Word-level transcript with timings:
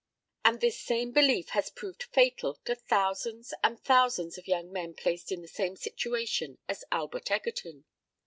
And 0.43 0.61
this 0.61 0.79
same 0.79 1.11
belief 1.11 1.49
has 1.49 1.69
proved 1.69 2.01
fatal 2.11 2.55
to 2.65 2.73
thousands 2.73 3.53
and 3.63 3.79
thousands 3.79 4.35
of 4.35 4.47
young 4.47 4.73
men 4.73 4.95
placed 4.95 5.31
in 5.31 5.43
the 5.43 5.47
same 5.47 5.75
situation 5.75 6.57
as 6.67 6.83
Albert 6.91 7.29
Egerton. 7.29 7.85